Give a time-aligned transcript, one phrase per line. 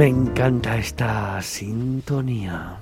[0.00, 2.80] Me encanta esta sintonía.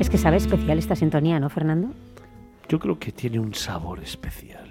[0.00, 1.90] Es que sabe especial esta sintonía, ¿no, Fernando?
[2.66, 4.70] Yo creo que tiene un sabor especial.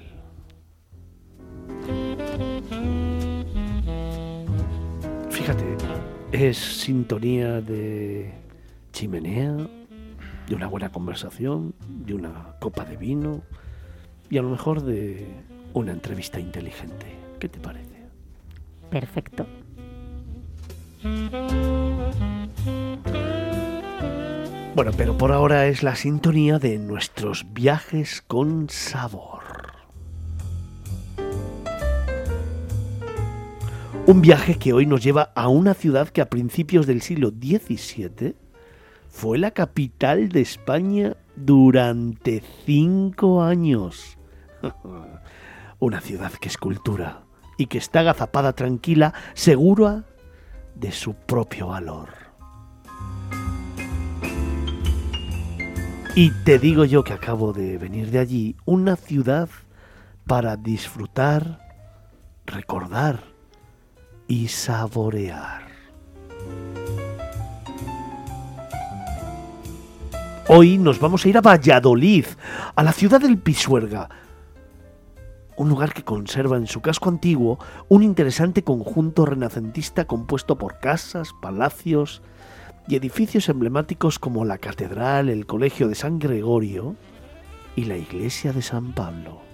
[5.30, 5.77] Fíjate,
[6.32, 8.34] es sintonía de
[8.91, 9.55] chimenea,
[10.48, 13.41] de una buena conversación, de una copa de vino
[14.30, 15.27] y a lo mejor de
[15.73, 17.16] una entrevista inteligente.
[17.40, 18.05] ¿Qué te parece?
[18.90, 19.46] Perfecto.
[24.76, 29.43] Bueno, pero por ahora es la sintonía de nuestros viajes con sabor.
[34.07, 38.35] Un viaje que hoy nos lleva a una ciudad que a principios del siglo XVII
[39.16, 44.18] fue la capital de España durante cinco años.
[45.80, 47.24] Una ciudad que es cultura
[47.58, 50.04] y que está agazapada tranquila, segura
[50.76, 52.10] de su propio valor.
[56.13, 59.48] Y te digo yo que acabo de venir de allí, una ciudad
[60.27, 61.62] para disfrutar,
[62.46, 63.24] recordar
[64.28, 65.65] y saborear.
[70.47, 72.25] Hoy nos vamos a ir a Valladolid,
[72.75, 74.09] a la ciudad del Pisuerga,
[75.57, 77.57] un lugar que conserva en su casco antiguo
[77.90, 82.22] un interesante conjunto renacentista compuesto por casas, palacios
[82.88, 86.96] y edificios emblemáticos como la catedral, el colegio de San Gregorio
[87.75, 89.45] y la iglesia de San Pablo.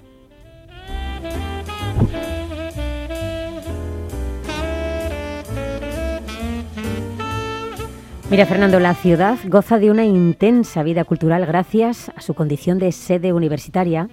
[8.31, 12.93] Mira, Fernando, la ciudad goza de una intensa vida cultural gracias a su condición de
[12.93, 14.07] sede universitaria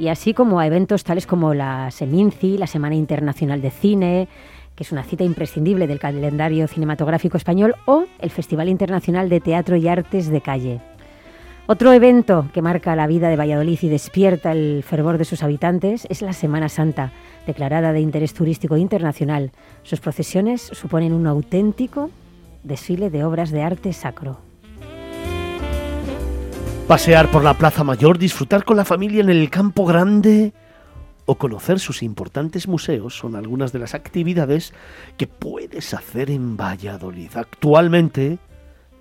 [0.00, 4.26] y así como a eventos tales como la Seminci, la Semana Internacional de Cine,
[4.74, 9.76] que es una cita imprescindible del calendario cinematográfico español, o el Festival Internacional de Teatro
[9.76, 10.80] y Artes de Calle.
[11.68, 16.04] Otro evento que marca la vida de Valladolid y despierta el fervor de sus habitantes
[16.10, 17.12] es la Semana Santa,
[17.46, 19.52] declarada de interés turístico internacional.
[19.84, 22.10] Sus procesiones suponen un auténtico
[22.66, 24.38] desfile de obras de arte sacro.
[26.88, 30.52] Pasear por la Plaza Mayor, disfrutar con la familia en el Campo Grande
[31.24, 34.72] o conocer sus importantes museos son algunas de las actividades
[35.16, 37.30] que puedes hacer en Valladolid.
[37.34, 38.38] Actualmente,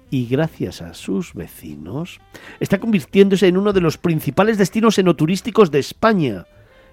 [0.10, 2.20] y gracias a sus vecinos,
[2.60, 6.46] está convirtiéndose en uno de los principales destinos enoturísticos de España.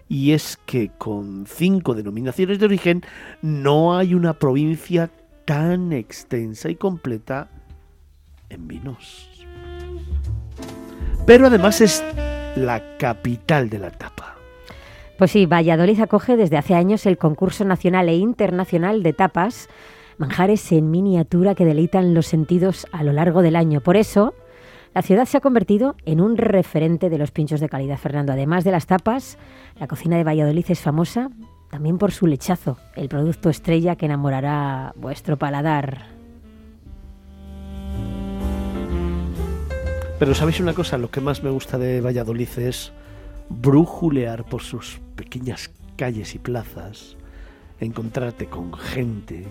[0.09, 3.03] Y es que con cinco denominaciones de origen
[3.41, 5.11] no hay una provincia
[5.45, 7.49] tan extensa y completa
[8.49, 9.29] en vinos.
[11.27, 12.05] Pero además es
[12.57, 14.37] la capital de la tapa.
[15.19, 19.69] Pues sí, Valladolid acoge desde hace años el concurso nacional e internacional de tapas,
[20.19, 23.81] manjares en miniatura que deleitan los sentidos a lo largo del año.
[23.81, 24.35] Por eso,
[24.95, 28.33] la ciudad se ha convertido en un referente de los pinchos de calidad, Fernando.
[28.33, 29.39] Además de las tapas,
[29.79, 31.31] la cocina de Valladolid es famosa
[31.73, 36.05] también por su lechazo, el producto estrella que enamorará vuestro paladar.
[40.19, 42.93] Pero sabéis una cosa, lo que más me gusta de Valladolid es
[43.49, 47.17] brújulear por sus pequeñas calles y plazas,
[47.81, 49.47] encontrarte con gente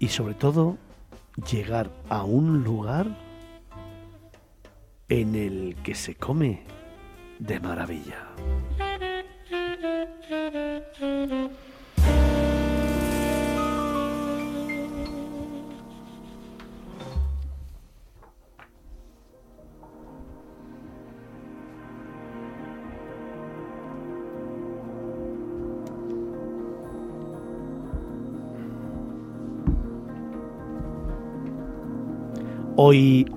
[0.00, 0.76] y sobre todo
[1.48, 3.06] llegar a un lugar
[5.08, 6.64] en el que se come
[7.38, 8.26] de maravilla.
[10.98, 11.10] Hoy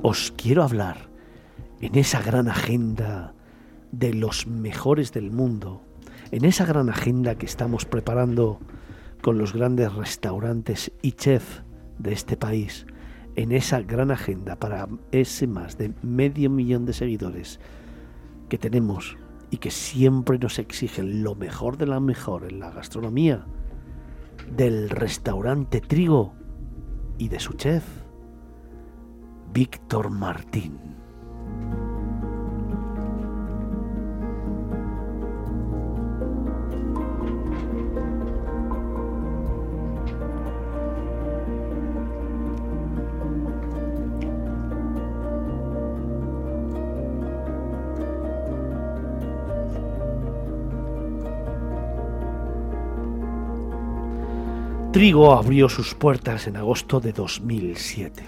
[0.01, 1.09] os quiero hablar
[1.81, 3.33] en esa gran agenda
[3.91, 5.81] de los mejores del mundo,
[6.31, 8.59] en esa gran agenda que estamos preparando
[9.21, 11.63] con los grandes restaurantes y chefs
[11.97, 12.85] de este país,
[13.35, 17.59] en esa gran agenda para ese más de medio millón de seguidores
[18.47, 19.17] que tenemos
[19.51, 23.45] y que siempre nos exigen lo mejor de la mejor en la gastronomía,
[24.55, 26.33] del restaurante Trigo
[27.17, 27.83] y de su chef,
[29.51, 30.98] Víctor Martín.
[54.91, 58.23] Trigo abrió sus puertas en agosto de 2007.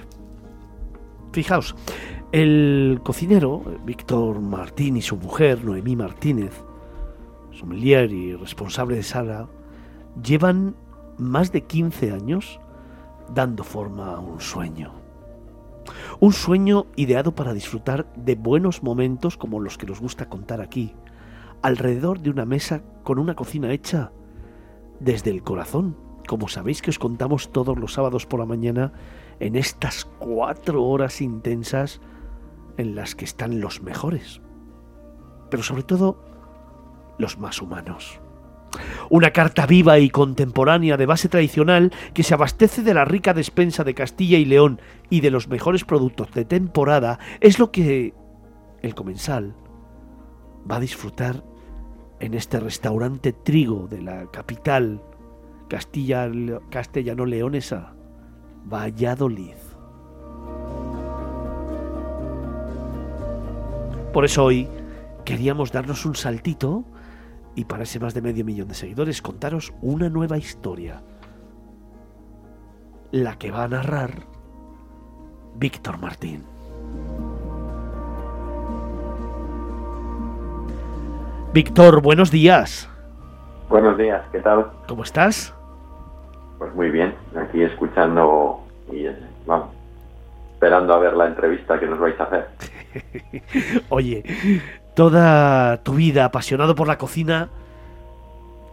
[1.31, 1.75] Fijaos,
[2.31, 6.63] el cocinero, Víctor Martín y su mujer, Noemí Martínez,
[7.50, 9.50] sommelier y responsable de sala,
[10.24, 10.75] llevan
[11.18, 12.60] más de 15 años
[13.34, 14.94] dando forma a un sueño.
[16.19, 20.94] Un sueño ideado para disfrutar de buenos momentos como los que nos gusta contar aquí,
[21.63, 24.12] alrededor de una mesa con una cocina hecha
[25.00, 28.94] desde el corazón, como sabéis que os contamos todos los sábados por la mañana
[29.39, 32.01] en estas cuatro horas intensas
[32.77, 34.41] en las que están los mejores,
[35.50, 36.23] pero sobre todo
[37.18, 38.19] los más humanos.
[39.09, 43.83] Una carta viva y contemporánea de base tradicional que se abastece de la rica despensa
[43.83, 44.79] de Castilla y León
[45.09, 48.13] y de los mejores productos de temporada es lo que
[48.81, 49.56] el comensal
[50.69, 51.44] va a disfrutar
[52.19, 55.01] en este restaurante Trigo de la capital
[55.71, 56.29] Castilla,
[56.69, 57.94] castellano-leonesa,
[58.65, 59.56] Valladolid.
[64.12, 64.68] Por eso hoy
[65.23, 66.83] queríamos darnos un saltito
[67.56, 71.03] y para ese más de medio millón de seguidores contaros una nueva historia.
[73.12, 74.12] La que va a narrar
[75.56, 76.44] Víctor Martín.
[81.53, 82.89] Víctor, buenos días.
[83.69, 84.69] Buenos días, ¿qué tal?
[84.85, 85.56] ¿Cómo estás?
[86.62, 88.60] Pues muy bien, aquí escuchando
[88.92, 89.08] y
[89.48, 89.69] vamos,
[90.54, 92.50] esperando a ver la entrevista que nos vais a hacer.
[93.90, 94.24] Oye,
[94.96, 97.50] toda tu vida apasionado por la cocina,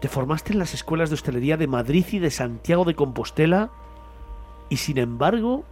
[0.03, 3.71] te formaste en las escuelas de hostelería de Madrid y de Santiago de Compostela
[4.69, 5.65] y sin embargo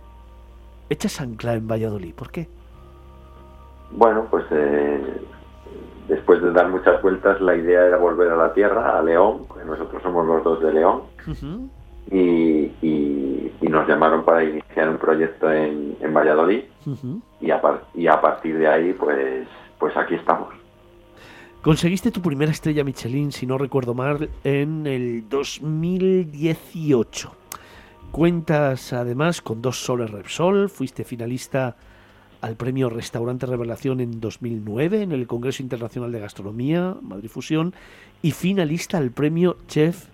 [0.89, 2.15] echas ancla en Valladolid.
[2.15, 2.49] ¿Por qué?
[3.91, 5.21] Bueno, pues eh,
[6.09, 9.67] después de dar muchas vueltas la idea era volver a la tierra, a León, porque
[9.67, 11.03] nosotros somos los dos de León
[12.11, 12.73] y,
[13.61, 16.63] nos llamaron para iniciar un proyecto en, Valladolid
[17.41, 17.61] y, a
[17.95, 19.47] y a partir de ahí pues,
[19.79, 20.55] pues aquí estamos.
[21.63, 27.33] Conseguiste tu primera estrella Michelin, si no recuerdo mal, en el 2018.
[28.13, 31.77] Cuentas además con dos soles Repsol, fuiste finalista
[32.41, 37.75] al premio Restaurante Revelación en 2009 en el Congreso Internacional de Gastronomía, Madrid Fusión,
[38.23, 40.07] y finalista al premio Chef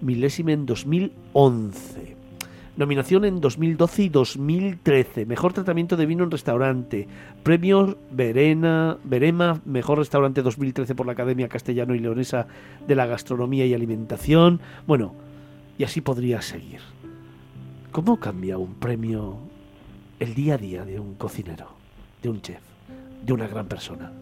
[0.00, 2.16] milésime en 2011.
[2.76, 5.24] Nominación en 2012 y 2013.
[5.24, 7.08] Mejor tratamiento de vino en restaurante.
[7.42, 12.46] Premio Verena, Verema, Mejor Restaurante 2013 por la Academia Castellano y Leonesa
[12.86, 14.60] de la Gastronomía y Alimentación.
[14.86, 15.14] Bueno,
[15.78, 16.80] y así podría seguir.
[17.92, 19.38] ¿Cómo cambia un premio
[20.20, 21.68] el día a día de un cocinero,
[22.22, 22.60] de un chef,
[23.24, 24.12] de una gran persona?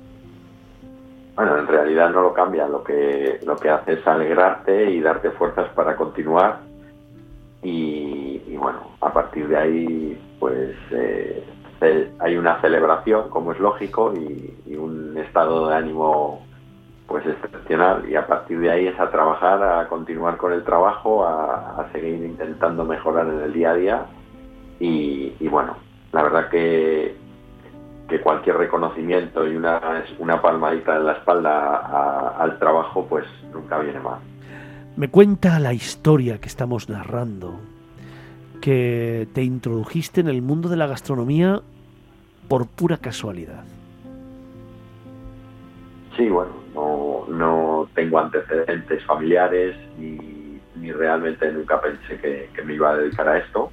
[1.35, 5.31] Bueno, en realidad no lo cambia, lo que, lo que hace es alegrarte y darte
[5.33, 6.61] fuerzas para continuar.
[7.62, 11.43] Y, bueno, a partir de ahí pues eh,
[12.21, 16.45] hay una celebración, como es lógico, y, un estado de ánimo
[17.07, 18.09] pues excepcional.
[18.09, 22.25] Y a partir de ahí es a trabajar, a continuar con el trabajo, a, seguir
[22.25, 24.07] intentando mejorar en el día a día.
[24.79, 25.76] Y, y bueno,
[26.12, 27.17] la verdad que
[28.08, 34.00] que cualquier reconocimiento y una, una palmadita en la espalda al trabajo, pues nunca viene
[34.00, 34.18] mal.
[34.96, 37.58] Me cuenta la historia que estamos narrando,
[38.61, 41.61] que te introdujiste en el mundo de la gastronomía
[42.49, 43.64] por pura casualidad.
[46.16, 52.75] Sí, bueno, no, no tengo antecedentes familiares ni, ni realmente nunca pensé que, que me
[52.75, 53.70] iba a dedicar a esto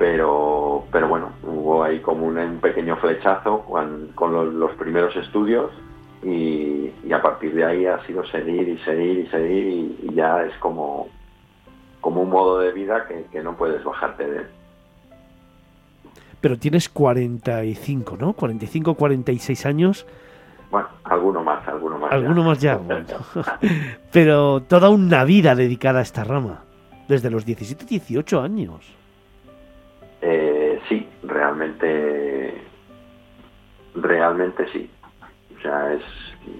[0.00, 4.14] pero, pero bueno, hubo ahí como un, pequeño flechazo con,
[4.58, 5.70] los, primeros estudios
[6.22, 9.66] y, a partir de ahí ha sido seguir y seguir y seguir
[10.02, 11.08] y, ya es como,
[12.00, 14.46] como un modo de vida que, no puedes bajarte de él.
[16.40, 18.32] Pero tienes 45, ¿no?
[18.32, 20.06] 45, 46 años.
[20.70, 22.10] Bueno, alguno más, alguno más.
[22.10, 23.04] Alguno más ya, bueno.
[24.12, 26.64] Pero toda una vida dedicada a esta rama,
[27.06, 28.99] desde los 17, 18 años.
[31.60, 32.54] Realmente,
[33.94, 34.90] realmente sí.
[35.58, 36.02] O sea, es,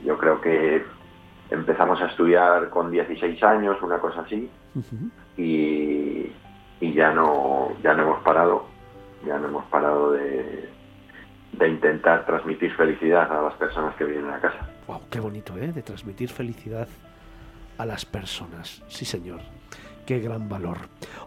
[0.05, 0.85] yo creo que
[1.49, 4.51] empezamos a estudiar con 16 años, una cosa así,
[5.39, 6.31] y,
[6.95, 8.67] ya no, ya no hemos parado,
[9.27, 10.69] ya no hemos parado de,
[11.53, 14.69] de intentar transmitir felicidad a las personas que vienen a casa.
[14.87, 15.73] Wow, qué bonito, ¿eh?
[15.73, 16.89] De transmitir felicidad
[17.79, 18.83] a las personas.
[18.89, 19.41] Sí, señor.
[20.05, 20.77] Qué gran valor.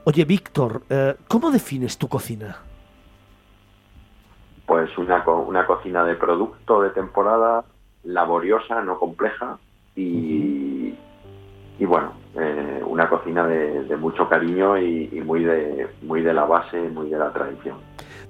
[0.03, 2.58] Oye, Víctor, eh, ¿cómo defines tu cocina?
[4.74, 7.63] Pues una, una cocina de producto de temporada,
[8.06, 9.60] laboriosa, no compleja
[9.96, 10.96] y,
[11.77, 16.89] y bueno, eh, una cocina de, mucho cariño y, muy de muy de la base,
[16.89, 17.77] muy de la tradición.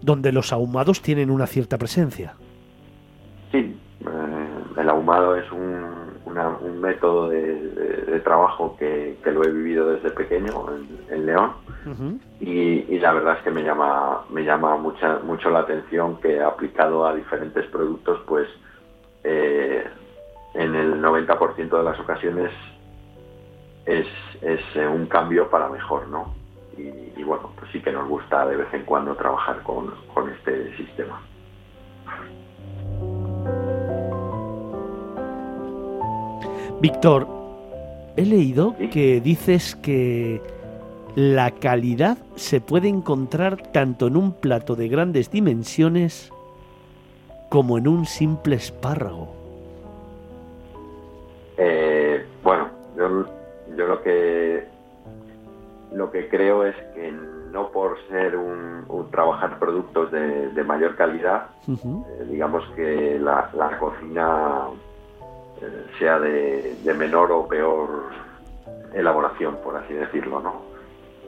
[0.02, 2.34] Donde los ahumados tienen una cierta presencia.
[3.50, 6.03] Sí, eh, el ahumado es un,
[6.80, 10.66] método de, trabajo que, lo he vivido desde pequeño
[11.10, 11.54] en, León
[12.40, 17.06] y, la verdad es que me llama me llama mucha, mucho la atención que aplicado
[17.06, 18.48] a diferentes productos pues
[19.24, 19.84] eh,
[20.54, 22.52] en el 90% de las ocasiones
[23.86, 24.08] es,
[24.42, 26.34] eh, un cambio para mejor, ¿no?
[26.78, 29.94] Y, bueno, pues sí que nos gusta de vez en cuando trabajar con,
[30.36, 31.22] este sistema.
[36.84, 37.28] Víctor,
[38.18, 40.42] he leído que dices que
[41.16, 46.30] la calidad se puede encontrar tanto en un plato de grandes dimensiones
[47.48, 49.34] como en un simple espárrago.
[51.56, 53.28] Eh, bueno, yo
[53.78, 54.66] yo lo que
[55.94, 57.14] lo que creo es que
[57.54, 64.68] no por ser un, trabajar productos de, mayor calidad, eh, digamos que la, cocina
[65.98, 68.12] sea de, menor o peor
[68.94, 70.62] elaboración, por así decirlo, ¿no?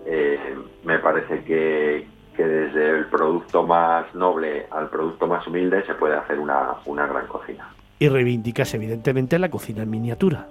[0.06, 0.40] Eh,
[0.84, 6.38] me parece que, desde el producto más noble al producto más humilde se puede hacer
[6.38, 7.70] una, una gran cocina.
[7.98, 10.46] Y reivindicas evidentemente la cocina en miniatura.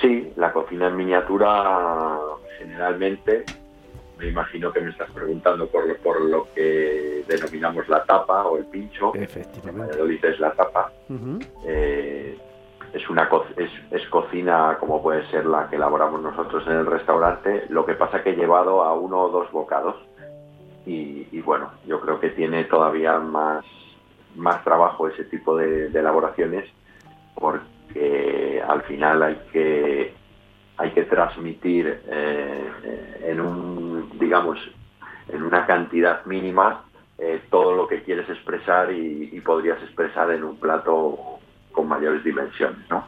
[0.00, 2.18] Sí, la cocina en miniatura
[2.58, 3.44] generalmente,
[4.22, 8.66] me imagino que me estás preguntando por, por lo que denominamos la tapa o el
[8.66, 9.12] pincho.
[9.14, 9.98] Efectivamente.
[9.98, 10.92] Lo dices la tapa.
[11.66, 12.38] Eh,
[12.92, 17.84] es una es, cocina como puede ser la que elaboramos nosotros en el restaurante, lo
[17.84, 19.96] que pasa que he llevado a uno o dos bocados.
[20.84, 23.64] Y, bueno, yo creo que tiene todavía más,
[24.34, 26.68] más trabajo ese tipo de, de elaboraciones
[27.34, 30.14] porque que al final hay que
[30.76, 34.58] hay que transmitir eh, en un digamos
[35.28, 36.84] en una cantidad mínima
[37.18, 41.38] eh, todo lo que quieres expresar y, podrías expresar en un plato
[41.72, 43.06] con mayores dimensiones ¿no?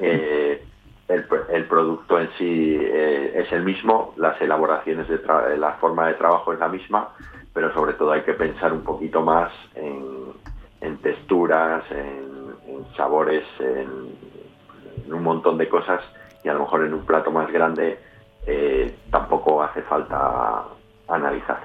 [0.00, 0.64] Eh,
[1.08, 5.20] el, producto en sí es el mismo las elaboraciones de
[5.58, 7.10] la forma de trabajo es la misma
[7.52, 10.32] pero sobre todo hay que pensar un poquito más en,
[10.80, 12.30] en texturas en
[12.96, 14.18] sabores, en,
[15.12, 16.00] un montón de cosas
[16.42, 17.98] y a lo mejor en un plato más grande
[18.46, 20.64] eh, tampoco hace falta
[21.08, 21.60] analizar.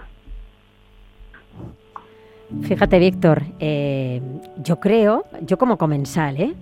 [2.62, 4.22] Fíjate, Víctor, eh,
[4.58, 6.54] yo creo, yo como comensal, ¿eh?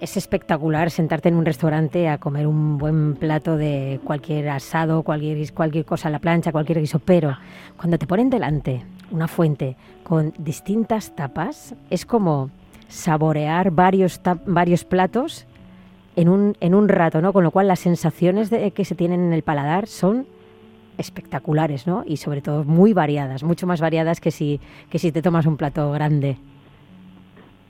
[0.00, 5.52] es espectacular sentarte en un restaurante a comer un buen plato de cualquier asado, cualquier,
[5.52, 7.36] cualquier cosa a la plancha, cualquier guiso, pero
[7.76, 12.50] cuando te ponen delante una fuente con distintas tapas, es como
[12.88, 15.46] saborear varios, varios platos
[16.20, 17.32] en un, en un rato, ¿no?
[17.32, 20.26] Con lo cual las sensaciones de, que se tienen en el paladar son
[20.98, 22.04] espectaculares, ¿no?
[22.04, 24.60] Y sobre todo muy variadas, mucho más variadas que si,
[24.90, 26.36] que si te tomas un plato grande.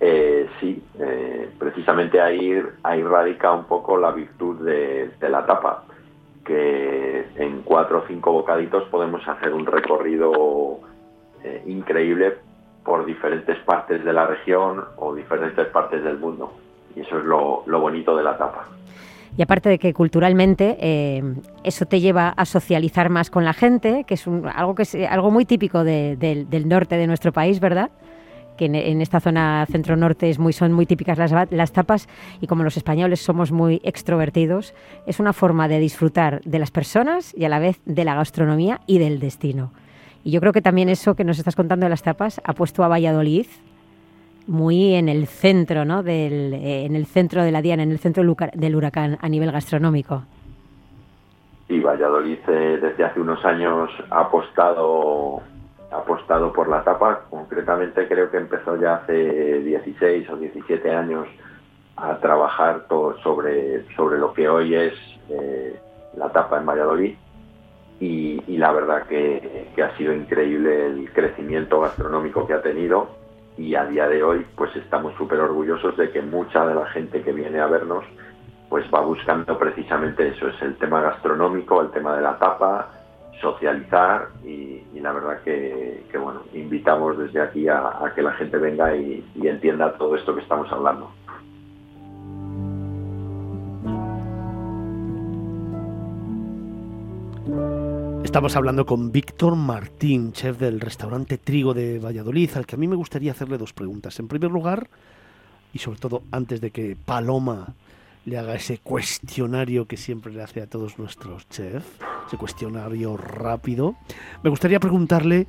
[0.01, 5.85] Eh, sí, eh, precisamente ahí, ahí radica un poco la virtud de, la tapa,
[6.45, 10.81] que en cuatro o cinco bocaditos podemos hacer un recorrido
[11.45, 12.39] eh, increíble
[12.85, 16.53] por diferentes partes de la región o diferentes partes del mundo.
[16.97, 18.67] Y eso es lo, bonito de la tapa.
[19.37, 21.23] Y aparte de que culturalmente eh,
[21.63, 25.31] eso te lleva a socializar más con la gente, que es algo que es algo
[25.31, 27.91] muy típico del norte de nuestro país, ¿verdad?
[28.59, 32.09] Que en, esta zona centro-norte son muy típicas las, las, tapas
[32.43, 34.75] y como los españoles somos muy extrovertidos,
[35.07, 38.81] es una forma de disfrutar de las personas y a la vez de la gastronomía
[38.87, 39.73] y del destino.
[40.25, 42.85] Y yo creo que también eso que nos estás contando de las tapas ha puesto
[42.85, 43.47] a Valladolid
[44.51, 46.03] muy en el centro, ¿no?
[46.03, 49.53] Del, eh, en el centro de la diana, en el centro del huracán a nivel
[49.53, 50.25] gastronómico.
[51.69, 55.41] Y Valladolid eh, desde hace unos años ha apostado,
[55.93, 57.21] ha apostado por la tapa.
[57.31, 61.29] Concretamente creo que empezó ya hace 16 o 17 años
[61.97, 64.95] a trabajar todo sobre, sobre lo que hoy es
[65.29, 65.79] eh,
[66.17, 67.15] la tapa en Valladolid
[68.01, 73.20] y, la verdad que, ha sido increíble el crecimiento gastronómico que ha tenido
[73.57, 77.23] y a día de hoy pues estamos súper orgullosos de que mucha de la gente
[77.23, 78.05] que viene a vernos
[78.69, 82.89] pues va buscando precisamente eso, es el tema gastronómico, el tema de la tapa,
[83.41, 89.25] socializar y, la verdad que, bueno, invitamos desde aquí a, que la gente venga y
[89.43, 91.11] entienda todo esto que estamos hablando.
[98.31, 102.87] Estamos hablando con Víctor Martín, chef del restaurante Trigo de Valladolid, al que a mí
[102.87, 104.21] me gustaría hacerle dos preguntas.
[104.21, 104.89] En primer lugar,
[105.73, 107.75] y sobre todo antes de que Paloma
[108.25, 111.85] le haga ese cuestionario que siempre le hace a todos nuestros chefs,
[112.29, 113.97] ese cuestionario rápido.
[114.45, 115.49] Me gustaría preguntarle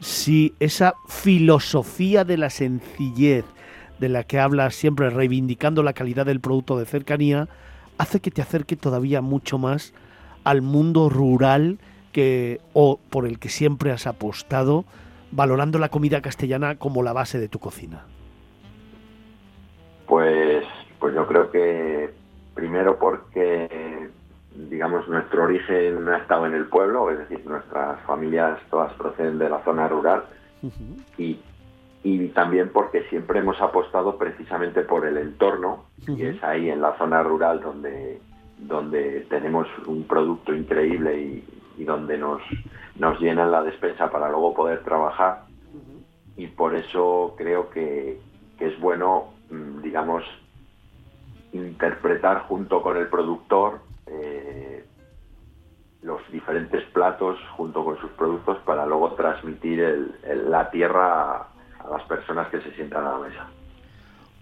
[0.00, 3.44] si esa filosofía de la sencillez
[3.98, 7.50] de la que habla siempre reivindicando la calidad del producto de cercanía,
[7.98, 9.92] hace que te acerque todavía mucho más
[10.44, 11.78] al mundo rural
[12.12, 14.84] que o por el que siempre has apostado,
[15.30, 18.04] valorando la comida castellana como la base de tu cocina.
[20.06, 20.64] Pues
[20.98, 22.10] pues yo creo que
[22.54, 24.08] primero porque
[24.54, 29.38] digamos nuestro origen no ha estado en el pueblo, es decir, nuestras familias todas proceden
[29.38, 30.24] de la zona rural.
[31.18, 31.40] Y
[32.04, 36.96] y también porque siempre hemos apostado precisamente por el entorno y es ahí en la
[36.98, 38.20] zona rural donde
[38.58, 41.44] donde tenemos un producto increíble y,
[41.78, 42.42] donde nos
[42.96, 45.44] nos llenan la despensa para luego poder trabajar
[46.36, 48.20] y por eso creo que,
[48.58, 50.22] es bueno mm, digamos
[51.52, 54.84] interpretar junto con el productor eh,
[56.02, 60.14] los diferentes platos junto con sus productos para luego transmitir
[60.48, 63.48] la tierra a las personas que se sientan a la mesa.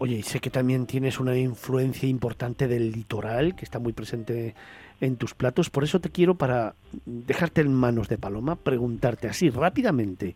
[0.00, 4.54] Oye, y sé que también tienes una influencia importante del litoral, que está muy presente
[5.00, 5.70] en tus platos.
[5.70, 10.34] Por eso te quiero, para dejarte en manos de Paloma, preguntarte así rápidamente,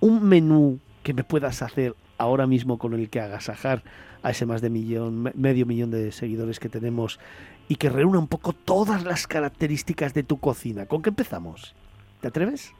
[0.00, 3.82] un menú que me puedas hacer ahora mismo con el que agasajar
[4.22, 7.20] a ese más de millón, medio millón de seguidores que tenemos
[7.68, 10.86] y que reúna un poco todas las características de tu cocina.
[10.86, 11.74] ¿Con qué empezamos?
[12.20, 12.74] ¿Te atreves?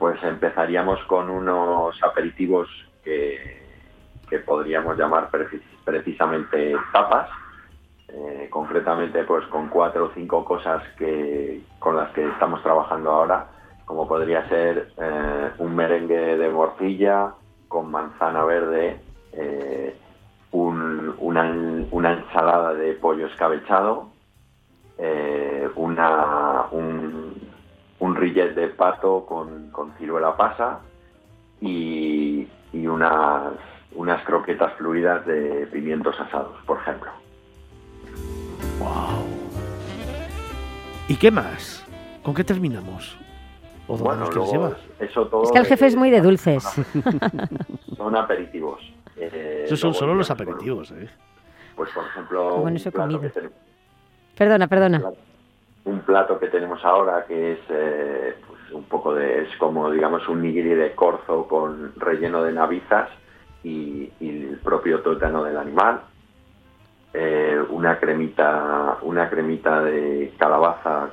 [0.00, 2.66] pues empezaríamos con unos aperitivos
[3.04, 3.69] que,
[4.38, 5.28] podríamos llamar
[5.84, 7.28] precisamente tapas,
[8.08, 13.46] eh, concretamente pues con cuatro o cinco cosas que, con las que estamos trabajando ahora,
[13.84, 17.34] como podría ser eh, un merengue de morcilla
[17.68, 19.00] con manzana verde,
[19.32, 19.96] eh,
[20.52, 24.08] una, una, ensalada de pollo escabechado,
[25.76, 27.50] una, un,
[28.00, 30.80] un rillet de pato con, ciruela pasa
[31.60, 33.52] y, unas,
[33.92, 37.10] unas croquetas fluidas de pimientos asados, por ejemplo.
[38.78, 39.26] ¡Wow!
[41.08, 41.86] ¿Y qué más?
[42.22, 43.18] ¿Con qué terminamos?
[43.88, 46.62] ¿O bueno, luego, eso todo es que el jefe es muy de dulces.
[47.96, 48.80] Son aperitivos.
[49.16, 51.08] Eh, Esos son solo los aperitivos, ¿eh?
[51.74, 52.64] Pues por ejemplo...
[54.36, 55.02] Perdona, perdona
[55.84, 60.28] un plato que tenemos ahora que es eh, pues un poco de es como digamos
[60.28, 63.08] un nigiri de corzo con relleno de navizas
[63.62, 66.02] y, el propio tuétano del animal
[67.12, 71.10] eh, una cremita una cremita de calabaza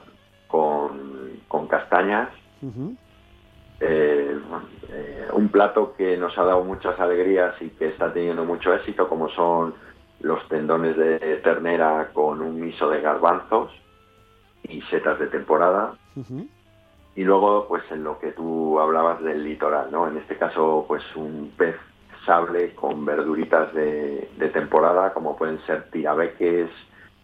[0.47, 2.29] con, con castañas
[3.79, 4.37] eh,
[5.33, 9.29] un plato que nos ha dado muchas alegrías y que está teniendo mucho éxito como
[9.29, 9.75] son
[10.19, 13.71] los tendones de ternera con un miso de garbanzos
[14.63, 15.93] y setas de temporada.
[17.15, 20.07] Y luego, pues en lo que tú hablabas del litoral, ¿no?
[20.07, 21.75] En este caso, pues un pez
[22.27, 26.69] sable con verduritas de, temporada, como pueden ser tirabeques,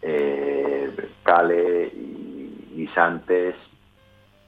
[0.02, 3.54] eh, cale y guisantes,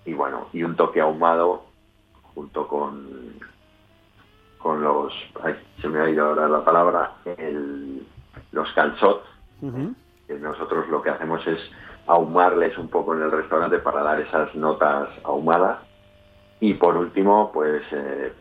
[0.04, 1.66] y bueno, y un toque ahumado
[2.34, 3.36] junto con
[4.58, 5.12] con los,
[5.80, 8.04] se me ha ido ahora la palabra, el,
[8.50, 9.24] los calzots,
[10.26, 11.60] que nosotros lo que hacemos es
[12.08, 15.78] ahumarles un poco en el restaurante para dar esas notas ahumadas.
[16.58, 18.32] Y por último, pues eh,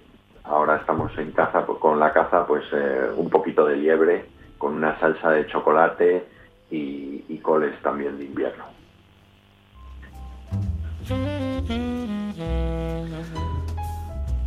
[0.48, 4.26] ahora estamos en caza, con la caza, pues eh, un poquito de liebre
[4.58, 6.26] con una salsa de chocolate
[6.72, 8.64] y, y coles también de invierno.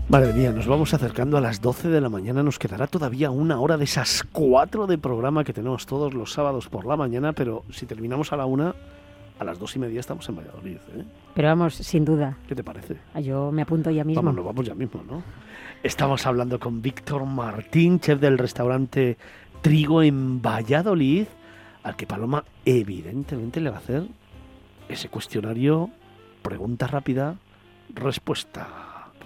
[0.08, 2.42] Madre mía, nos vamos acercando a las 12 de la mañana.
[2.42, 6.68] Nos quedará todavía una hora de esas cuatro de programa que tenemos todos los sábados
[6.68, 8.74] por la mañana, pero si terminamos a la una,
[9.38, 10.78] a las dos y media estamos en Valladolid.
[10.96, 11.04] ¿eh?
[11.34, 12.38] Pero vamos, sin duda.
[12.48, 12.96] ¿Qué te parece?
[13.12, 14.22] Ah, yo me apunto ya mismo.
[14.22, 15.22] Vamos, nos vamos ya mismo, ¿no?
[15.85, 19.17] Estamos hablando con Víctor Martín, chef del restaurante
[19.62, 21.27] Trigo en Valladolid,
[21.85, 24.03] al que Paloma evidentemente le va a hacer
[24.88, 25.88] ese cuestionario,
[26.43, 27.37] pregunta rápida,
[27.95, 28.67] respuesta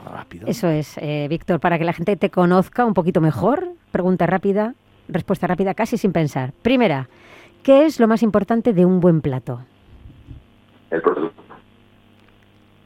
[0.04, 0.44] rápida.
[0.46, 4.74] Eso es, eh, Víctor, para que la gente te conozca un poquito mejor, pregunta rápida,
[5.08, 6.52] respuesta rápida, casi sin pensar.
[6.60, 7.08] Primera,
[7.62, 9.64] ¿qué es lo más importante de un buen plato?
[10.90, 11.42] El producto.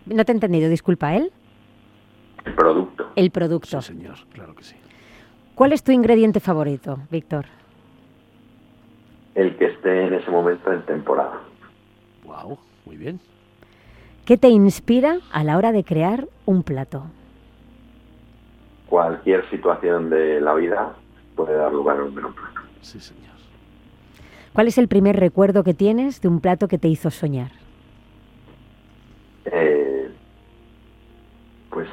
[0.06, 1.32] No te he entendido, disculpa, ¿él?
[2.46, 3.10] El producto.
[3.16, 3.82] El producto.
[3.82, 4.76] Sí, señor, claro que sí.
[5.54, 7.46] ¿Cuál es tu ingrediente favorito, Víctor?
[9.34, 11.40] El que esté en ese momento en temporada.
[12.24, 13.20] Wow, muy bien.
[14.24, 17.04] ¿Qué te inspira a la hora de crear un plato?
[18.88, 20.94] Cualquier situación de la vida
[21.34, 22.60] puede dar lugar a un buen plato.
[22.80, 23.26] Sí, señor.
[24.52, 27.50] ¿Cuál es el primer recuerdo que tienes de un plato que te hizo soñar?
[29.44, 30.10] Eh,
[31.70, 31.88] pues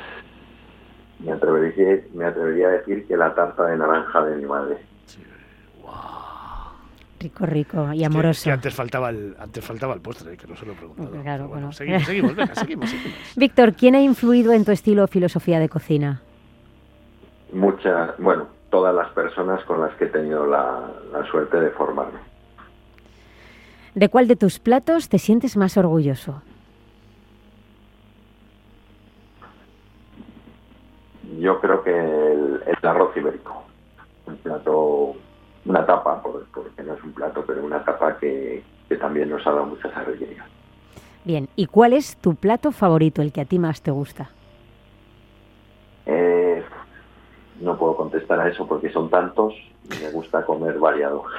[1.23, 4.77] me atrevería, me atrevería a decir que la tarta de naranja de mi madre.
[7.19, 8.51] Rico, rico y amoroso.
[8.51, 11.09] antes faltaba el antes faltaba el postre, que no se lo he preguntado.
[11.21, 13.17] Claro, bueno, Seguimos, seguimos, venga, seguimos, seguimos.
[13.37, 16.21] Víctor, ¿quién ha influido en tu estilo o filosofía de cocina?
[17.53, 20.81] Muchas, bueno, todas las personas con las que he tenido la,
[21.13, 22.19] la suerte de formarme.
[23.95, 26.41] ¿De cuál de tus platos te sientes más orgulloso?
[31.43, 33.63] Yo creo que el, el arroz ibérico,
[34.27, 35.13] un plato,
[35.65, 39.45] una tapa, por- porque no es un plato, pero una tapa que, que también nos
[39.45, 40.45] ha dado muchas alegrías.
[41.25, 44.29] Bien, ¿y cuál es tu plato favorito, el que a ti más te gusta?
[46.05, 46.63] Eh,
[47.59, 49.53] no puedo contestar a eso porque son tantos
[49.83, 51.25] y me gusta comer variado.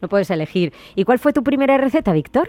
[0.00, 0.72] No puedes elegir.
[0.96, 2.48] ¿Y cuál fue tu primera receta, Víctor?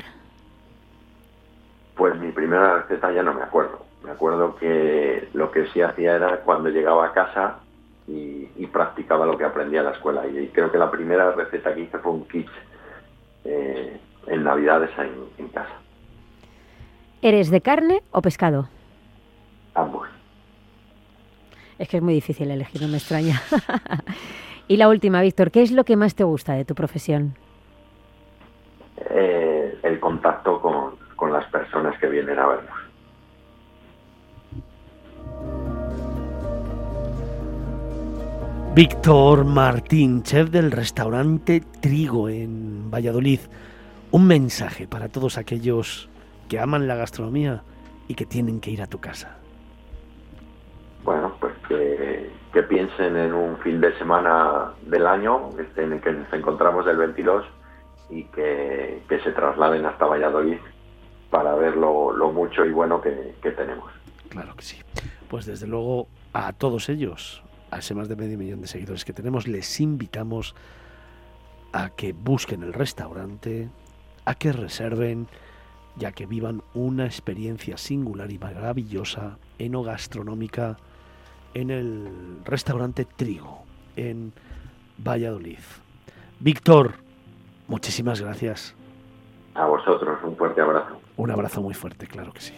[1.95, 3.77] Pues mi primera receta ya no me acuerdo.
[4.03, 7.59] Me acuerdo que lo que sí hacía era cuando llegaba a casa
[8.07, 10.27] y, y practicaba lo que aprendía en la escuela.
[10.27, 12.47] Y creo que la primera receta que hice fue un kit
[13.45, 15.73] eh, en Navidades en, en casa.
[17.21, 18.67] ¿Eres de carne o pescado?
[19.73, 20.09] Ambos.
[21.79, 23.41] Es que es muy difícil elegir, no me extraña.
[24.67, 27.35] y la última, Víctor, ¿qué es lo que más te gusta de tu profesión?
[29.09, 32.82] Eh, el contacto con, con las personas que vienen a vernos.
[38.75, 43.39] Víctor Martín, chef del restaurante Trigo en Valladolid.
[44.09, 46.09] Un mensaje para todos aquellos
[46.49, 47.61] que aman la gastronomía
[48.07, 49.37] y que tienen que ir a tu casa.
[51.03, 56.01] Bueno, pues que, que piensen en un fin de semana del año este, en el
[56.01, 57.45] que nos encontramos del 22
[58.09, 60.57] y que, que se trasladen hasta Valladolid
[61.29, 63.91] para ver lo, lo mucho y bueno que, que tenemos.
[64.29, 64.81] Claro que sí.
[65.29, 69.13] Pues desde luego a todos ellos, a ese más de medio millón de seguidores que
[69.13, 70.53] tenemos, les invitamos
[71.71, 73.67] a que busquen el restaurante,
[74.25, 75.27] a que reserven,
[75.95, 80.77] ya que vivan una experiencia singular y maravillosa, enogastronómica,
[81.55, 83.63] en el restaurante Trigo,
[83.95, 84.33] en
[84.99, 85.59] Valladolid.
[86.39, 86.93] Víctor,
[87.67, 88.75] muchísimas gracias.
[89.55, 90.99] A vosotros un fuerte abrazo.
[91.17, 92.53] Un abrazo muy fuerte, claro que sí.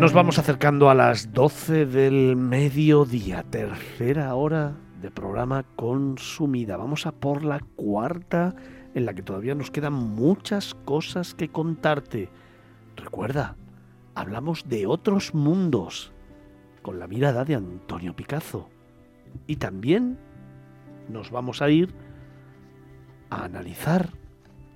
[0.00, 6.78] Nos vamos acercando a las 12 del mediodía, tercera hora de programa consumida.
[6.78, 8.54] Vamos a por la cuarta
[8.94, 12.30] en la que todavía nos quedan muchas cosas que contarte.
[12.96, 13.56] Recuerda,
[14.14, 16.14] hablamos de otros mundos
[16.80, 18.70] con la mirada de Antonio Picazo.
[19.46, 20.18] Y también
[21.10, 21.94] nos vamos a ir
[23.28, 24.08] a analizar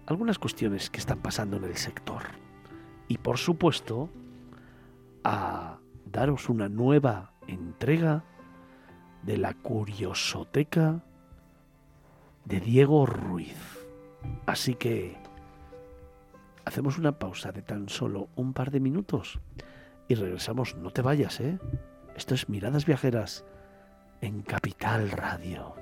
[0.05, 2.25] algunas cuestiones que están pasando en el sector.
[3.09, 4.11] Y por supuesto,
[5.25, 8.25] a daros una nueva entrega
[9.23, 11.03] de la Curiosoteca
[12.45, 13.57] de Diego Ruiz.
[14.47, 15.17] Así que
[16.65, 19.41] hacemos una pausa de tan solo un par de minutos
[20.09, 20.77] y regresamos.
[20.77, 21.59] No te vayas, ¿eh?
[22.15, 23.45] Esto es Miradas Viajeras
[24.21, 25.75] en Capital Radio.